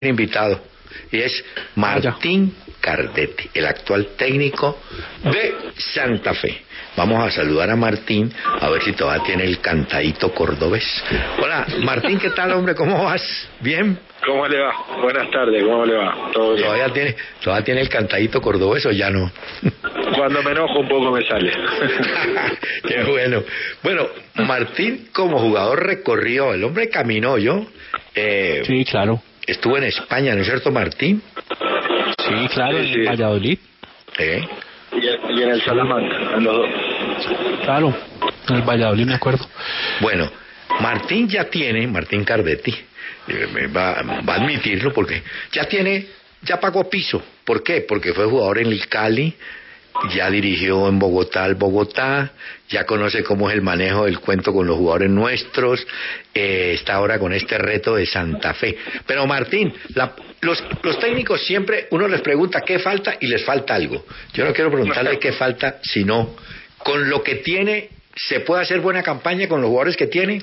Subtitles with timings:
[0.00, 0.60] invitado
[1.10, 1.44] y es
[1.74, 4.78] Martín Cardetti, el actual técnico
[5.24, 6.62] de Santa Fe.
[6.96, 10.84] Vamos a saludar a Martín a ver si todavía tiene el cantadito cordobés.
[11.42, 12.76] Hola, Martín, ¿qué tal, hombre?
[12.76, 13.50] ¿Cómo vas?
[13.58, 13.98] ¿Bien?
[14.24, 14.72] ¿Cómo le va?
[15.02, 16.30] Buenas tardes, ¿cómo le va?
[16.32, 16.64] ¿Todo bien?
[16.64, 19.32] ¿Todavía tiene, ¿Todavía tiene el cantadito cordobés o ya no?
[20.14, 21.52] Cuando me enojo un poco me sale.
[22.86, 23.42] Qué bueno.
[23.82, 24.06] Bueno,
[24.46, 27.66] Martín como jugador recorrió, el hombre caminó, ¿yo?
[28.14, 31.22] Eh, sí, claro estuvo en España, ¿no es cierto, Martín?
[32.18, 33.58] Sí, claro, en Valladolid.
[34.18, 34.48] ¿Eh?
[34.92, 36.68] Y, en el Salamanca, en los dos.
[37.64, 37.94] Claro,
[38.48, 39.46] en el Valladolid me acuerdo.
[40.00, 40.30] Bueno,
[40.80, 42.74] Martín ya tiene, Martín Cardetti,
[43.28, 46.06] eh, va, va a admitirlo porque ya tiene,
[46.42, 47.22] ya pagó piso.
[47.44, 47.80] ¿Por qué?
[47.82, 49.34] Porque fue jugador en el Cali,
[50.10, 52.32] ya dirigió en Bogotá al Bogotá,
[52.68, 55.86] ya conoce cómo es el manejo del cuento con los jugadores nuestros,
[56.34, 58.76] eh, está ahora con este reto de Santa Fe.
[59.06, 59.72] Pero Martín,
[60.40, 64.04] los, los técnicos siempre, uno les pregunta qué falta y les falta algo.
[64.34, 66.36] Yo no quiero preguntarle qué falta, sino
[66.78, 70.42] con lo que tiene, ¿se puede hacer buena campaña con los jugadores que tiene?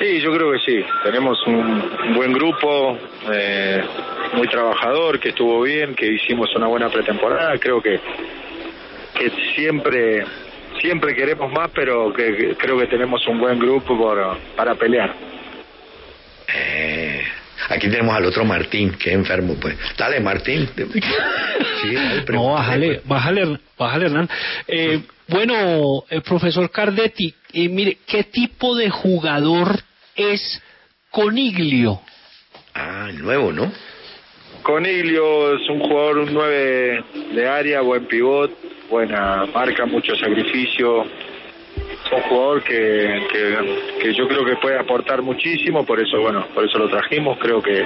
[0.00, 0.84] Sí, yo creo que sí.
[1.04, 2.98] Tenemos un, buen grupo,
[3.30, 3.82] eh,
[4.34, 7.58] muy trabajador, que estuvo bien, que hicimos una buena pretemporada.
[7.58, 8.00] Creo que,
[9.14, 10.24] que siempre
[10.80, 15.14] siempre queremos más, pero que, creo que tenemos un buen grupo por, para pelear.
[16.54, 17.22] Eh,
[17.68, 19.76] aquí tenemos al otro Martín, que es enfermo, pues.
[19.96, 20.68] Dale, Martín.
[21.80, 21.94] Sí,
[22.28, 24.28] no, bájale, bájale, bájale, Hernán.
[24.68, 29.80] Eh, bueno, el profesor Cardetti, eh, mire, ¿qué tipo de jugador
[30.14, 30.62] es
[31.10, 32.00] Coniglio.
[32.74, 33.72] Ah, el nuevo, ¿no?
[34.62, 38.50] Coniglio es un jugador, un 9 de área, buen pivot,
[38.88, 41.04] buena marca, mucho sacrificio.
[41.04, 43.26] Es un jugador que,
[44.00, 47.38] que, yo creo que puede aportar muchísimo, por eso, bueno, por eso lo trajimos.
[47.38, 47.84] Creo que,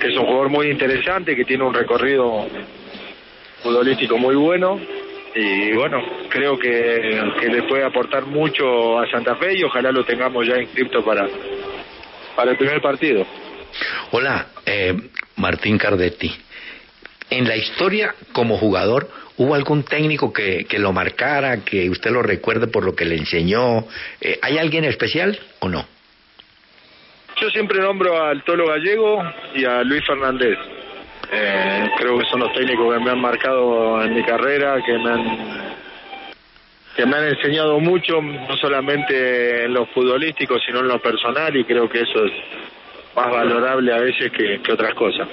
[0.00, 2.46] que es un jugador muy interesante, que tiene un recorrido
[3.62, 4.80] futbolístico muy bueno
[5.34, 10.04] y bueno, creo que, que le puede aportar mucho a Santa Fe y ojalá lo
[10.04, 11.26] tengamos ya inscrito para,
[12.34, 13.24] para el primer partido.
[14.10, 14.96] Hola, eh,
[15.38, 16.30] Martín Cardetti.
[17.30, 22.22] En la historia como jugador, ¿hubo algún técnico que, que lo marcara, que usted lo
[22.22, 23.86] recuerde por lo que le enseñó?
[24.20, 25.86] Eh, ¿Hay alguien especial o no?
[27.40, 29.22] Yo siempre nombro al Tolo Gallego
[29.54, 30.58] y a Luis Fernández.
[31.30, 35.10] Eh, creo que son los técnicos que me han marcado en mi carrera, que me
[35.10, 35.68] han
[36.96, 41.62] que me han enseñado mucho, no solamente en lo futbolístico, sino en lo personal, y
[41.62, 42.32] creo que eso es
[43.18, 45.28] más valorable a veces que, que otras cosas.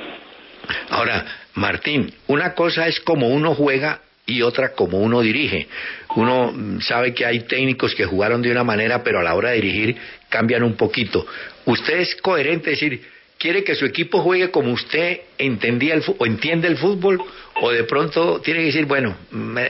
[0.90, 5.68] Ahora, Martín, una cosa es como uno juega y otra como uno dirige.
[6.16, 9.62] Uno sabe que hay técnicos que jugaron de una manera, pero a la hora de
[9.62, 9.96] dirigir
[10.30, 11.26] cambian un poquito.
[11.66, 13.02] ¿Usted es coherente decir,
[13.38, 17.22] quiere que su equipo juegue como usted entendía el o entiende el fútbol
[17.62, 19.16] o de pronto tiene que decir bueno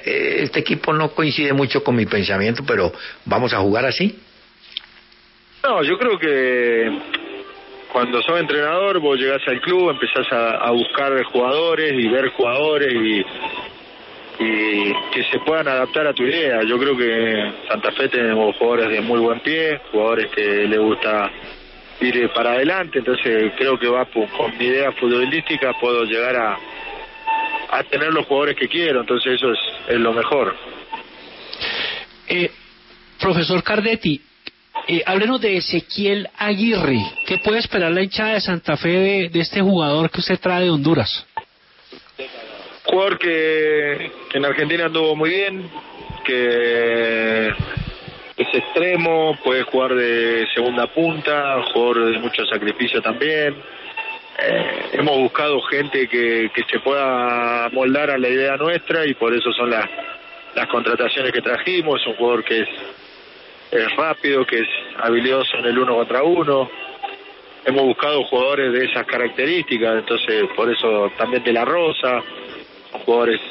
[0.06, 2.94] este equipo no coincide mucho con mi pensamiento pero
[3.26, 4.20] vamos a jugar así
[5.64, 7.25] no yo creo que
[7.96, 13.26] cuando sos entrenador vos llegás al club empezás a, buscar jugadores y ver jugadores y
[14.38, 16.62] y que se puedan adaptar a tu idea.
[16.64, 21.32] Yo creo que Santa Fe tenemos jugadores de muy buen pie, jugadores que le gusta
[22.02, 26.58] ir para adelante, entonces creo que va con mi idea futbolística puedo llegar a,
[27.70, 30.54] a tener los jugadores que quiero, entonces eso es, es lo mejor.
[32.28, 32.52] Eh,
[33.22, 34.22] profesor Cardetti,
[34.88, 37.00] eh, háblenos de Ezequiel Aguirre.
[37.26, 40.70] ¿Qué puede esperar la hinchada de Santa Fe de, este jugador que usted trae de
[40.70, 41.26] Honduras?
[42.86, 45.70] Jugador que, que en Argentina anduvo muy bien,
[46.24, 47.48] que
[48.38, 53.56] es extremo, puede jugar de segunda punta, jugador de mucho sacrificio también.
[54.38, 59.34] Eh, hemos buscado gente que, que se pueda moldar a la idea nuestra y por
[59.34, 59.86] eso son las,
[60.54, 62.02] las contrataciones que trajimos.
[62.02, 62.70] Es un jugador que es,
[63.72, 64.68] es rápido, que es
[64.98, 66.70] habilidoso en el uno contra uno.
[67.66, 72.22] Hemos buscado jugadores de esas características, entonces por eso también de la Rosa,
[72.92, 73.42] son jugadores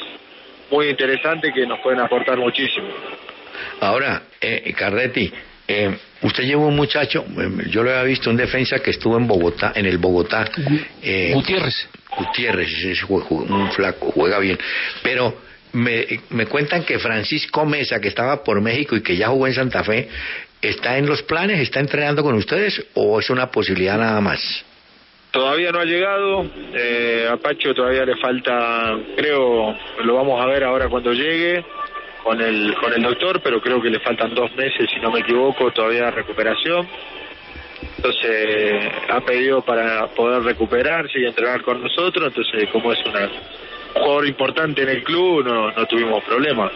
[0.70, 2.88] muy interesantes que nos pueden aportar muchísimo.
[3.80, 5.32] Ahora, eh, Carretti,
[5.66, 9.26] eh, usted llevó un muchacho, eh, yo lo había visto, un defensa que estuvo en
[9.26, 10.50] Bogotá, en el Bogotá.
[11.02, 11.88] Eh, Gutiérrez.
[12.16, 14.58] Gutiérrez, es un flaco, juega bien.
[15.02, 15.38] Pero
[15.74, 19.54] me, me cuentan que Francisco Mesa, que estaba por México y que ya jugó en
[19.54, 20.08] Santa Fe,
[20.62, 21.60] ¿está en los planes?
[21.60, 24.64] ¿Está entrenando con ustedes o es una posibilidad nada más?
[25.30, 30.62] Todavía no ha llegado, eh, a Pacho todavía le falta, creo, lo vamos a ver
[30.62, 31.64] ahora cuando llegue,
[32.22, 35.20] con el, con el doctor, pero creo que le faltan dos meses, si no me
[35.20, 36.88] equivoco, todavía recuperación.
[37.96, 43.30] entonces ha pedido para poder recuperarse y entrenar con nosotros, entonces como es una, un
[43.94, 46.72] jugador importante en el club, no, no tuvimos problemas.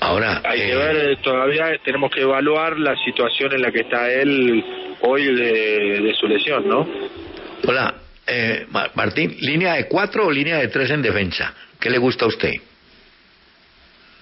[0.00, 4.12] Ahora, hay que eh, ver, todavía tenemos que evaluar la situación en la que está
[4.12, 4.62] él
[5.00, 6.86] hoy de, de su lesión, ¿no?
[7.66, 7.94] Hola,
[8.26, 11.54] eh, Martín, ¿línea de cuatro o línea de tres en defensa?
[11.80, 12.52] ¿Qué le gusta a usted?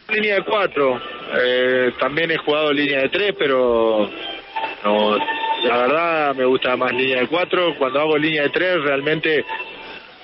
[0.08, 1.00] Línea de cuatro.
[1.40, 4.08] Eh, también he jugado línea de tres, pero
[4.84, 5.16] no,
[5.64, 7.74] la verdad me gusta más línea de cuatro.
[7.76, 9.44] Cuando hago línea de tres, realmente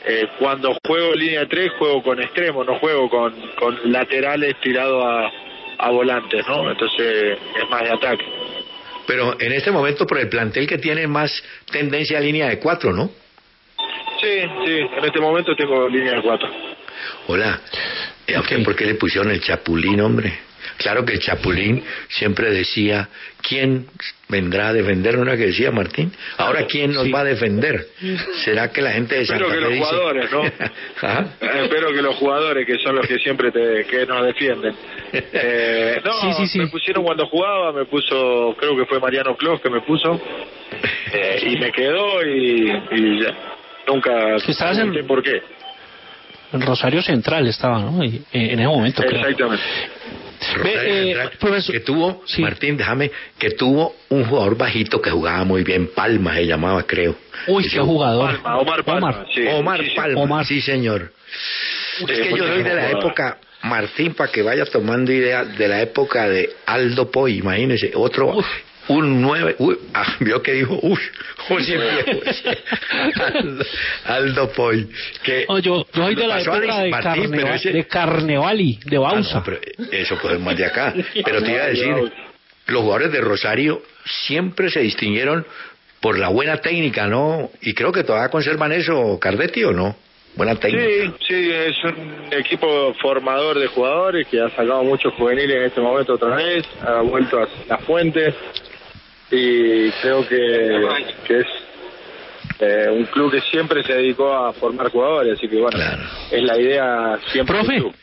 [0.08, 5.04] eh, cuando juego línea de tres, juego con extremo, no juego con, con laterales tirados
[5.04, 5.30] a,
[5.78, 6.70] a volantes, ¿no?
[6.70, 8.24] Entonces es más de ataque.
[9.06, 12.92] Pero en este momento, por el plantel que tiene, más tendencia a línea de cuatro,
[12.92, 13.10] ¿no?
[14.20, 16.48] Sí, sí, en este momento tengo línea de cuatro.
[17.26, 17.60] Hola,
[18.38, 18.64] okay.
[18.64, 20.47] ¿por qué le pusieron el chapulín, hombre?
[20.78, 23.08] Claro que Chapulín siempre decía,
[23.42, 23.86] ¿quién
[24.28, 25.16] vendrá a defender?
[25.16, 26.12] Una que decía Martín.
[26.36, 27.86] Ahora, ¿quién nos va a defender?
[28.44, 29.84] ¿Será que la gente de Santa Espero que los dice...
[29.84, 30.42] jugadores, ¿no?
[31.40, 34.74] Eh, Espero que los jugadores, que son los que siempre te, que nos defienden.
[35.12, 36.58] Eh, no, Sí, sí, sí.
[36.58, 40.20] me pusieron cuando jugaba, me puso, creo que fue Mariano Clos que me puso,
[41.12, 43.34] eh, y me quedó y, y ya.
[43.88, 45.40] Nunca estabas en- por qué.
[46.52, 48.02] En Rosario Central estaba, ¿no?
[48.04, 49.02] Y, eh, en ese momento.
[49.02, 49.62] Exactamente.
[50.62, 52.42] Ve, eh, profesor- que tuvo, Sí.
[52.42, 57.16] Martín, déjame, que tuvo un jugador bajito que jugaba muy bien, Palma se llamaba, creo.
[57.46, 58.40] Uy, qué jugador.
[58.42, 59.26] Palma, Omar Palma, Omar.
[59.34, 59.44] sí.
[59.48, 59.96] Omar Sí, sí.
[59.96, 60.46] Palma, Omar.
[60.46, 61.12] sí señor.
[62.00, 65.82] Es que yo soy de la época, Martín, para que vaya tomando idea, de la
[65.82, 68.46] época de Aldo Poy, imagínese, otro, Uf.
[68.88, 70.98] Un nueve, uy, ah, vio que dijo, uy,
[71.50, 72.20] oye, viejo,
[73.24, 73.64] Aldo,
[74.04, 74.88] Aldo Poy,
[75.22, 77.86] que No, yo, yo soy de la pasó a época de, Martín, Carneva- ese- de
[77.86, 79.34] Carnevali, de Ah, Bausa.
[79.38, 79.60] no, pero
[79.92, 80.94] eso pues más de acá.
[81.24, 81.94] Pero te iba a decir,
[82.66, 83.82] los jugadores de Rosario
[84.26, 85.46] siempre se distinguieron
[86.00, 87.50] por la buena técnica, ¿no?
[87.60, 89.96] Y creo que todavía conservan eso, Cardetti, ¿o no?
[90.36, 90.86] Buena técnica.
[90.86, 95.80] Sí, sí, es un equipo formador de jugadores que ha sacado muchos juveniles en este
[95.80, 98.34] momento otra vez, ha vuelto a las fuentes
[99.30, 100.88] y creo que,
[101.26, 101.46] que es
[102.60, 106.02] eh, un club que siempre se dedicó a formar jugadores, así que bueno, Claro.
[106.30, 107.72] es la idea siempre Profe.
[107.72, 107.94] del club.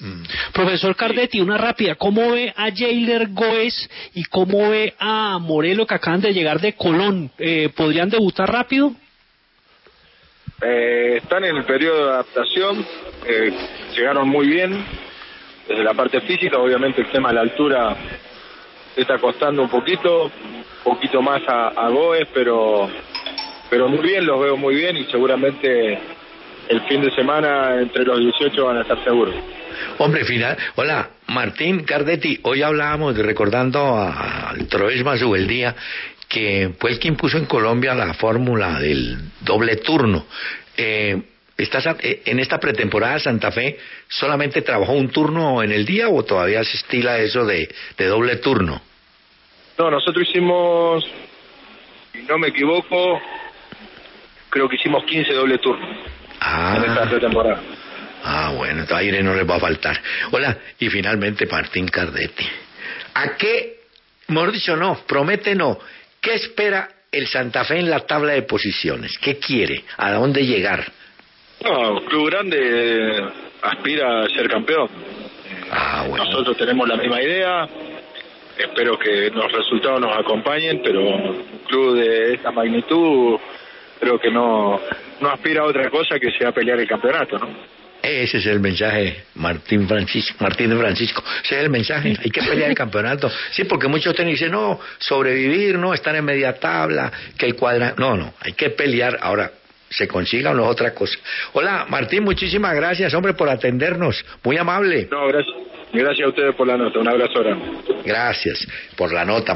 [0.00, 0.22] Mm.
[0.52, 1.94] Profesor Cardetti, una rápida.
[1.94, 6.72] ¿Cómo ve a Jailer Goes y cómo ve a Morelo que acaban de llegar de
[6.72, 7.30] Colón?
[7.38, 8.92] Eh, ¿Podrían debutar rápido?
[10.60, 12.86] Eh, están en el periodo de adaptación,
[13.26, 13.52] eh,
[13.96, 14.84] llegaron muy bien
[15.68, 17.96] desde la parte física, obviamente el tema de la altura
[18.96, 22.88] está costando un poquito, un poquito más a, Goes, pero
[23.70, 25.98] pero muy bien, los veo muy bien y seguramente
[26.68, 29.34] el fin de semana entre los 18 van a estar seguros.
[29.98, 30.56] Hombre, final.
[30.76, 32.38] Hola, Martín Cardetti.
[32.42, 35.74] Hoy hablábamos, recordando al Troes Mazubeldía,
[36.28, 40.26] que fue el que impuso en Colombia la fórmula del doble turno.
[40.76, 41.20] Eh,
[41.62, 43.78] ¿estás eh, en esta pretemporada Santa Fe
[44.08, 48.36] solamente trabajó un turno en el día o todavía se estila eso de, de doble
[48.36, 48.80] turno?
[49.78, 51.04] No, nosotros hicimos,
[52.12, 53.20] si no me equivoco,
[54.50, 57.60] creo que hicimos 15 doble turnos en esta Ah, pretemporada.
[58.24, 60.00] ah, bueno, entonces aire no les va a faltar.
[60.32, 62.46] Hola, y finalmente Martín Cardetti.
[63.14, 63.80] ¿A qué,
[64.28, 65.78] mejor dicho, no, promete no,
[66.20, 69.16] qué espera el Santa Fe en la tabla de posiciones?
[69.18, 69.84] ¿Qué quiere?
[69.98, 70.90] ¿A dónde llegar?
[71.64, 73.24] No, un club grande
[73.62, 74.88] aspira a ser campeón.
[75.70, 76.24] Ah, bueno.
[76.24, 77.68] Nosotros tenemos la misma idea.
[78.58, 83.38] Espero que los resultados nos acompañen, pero un club de esta magnitud
[83.98, 84.80] creo que no,
[85.20, 87.48] no aspira a otra cosa que sea pelear el campeonato, ¿no?
[88.02, 91.22] Ese es el mensaje, Martín Francisco, Martín de Francisco.
[91.44, 92.16] Ese es el mensaje.
[92.18, 93.30] Hay que pelear el campeonato.
[93.52, 97.94] Sí, porque muchos técnicos dicen, no, sobrevivir, no, estar en media tabla, que el cuadra.
[97.96, 99.18] No, no, hay que pelear.
[99.22, 99.52] Ahora,
[99.92, 101.18] se consiga o no es otra cosa.
[101.52, 104.24] Hola, Martín, muchísimas gracias, hombre, por atendernos.
[104.42, 105.08] Muy amable.
[105.10, 105.54] No, gracias.
[105.92, 106.98] Gracias a ustedes por la nota.
[106.98, 107.66] Un abrazo grande.
[108.04, 109.50] Gracias por la nota.